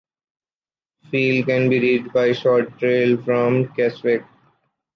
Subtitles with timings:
[1.11, 4.25] Fell can be reached by a short trail from Keswick.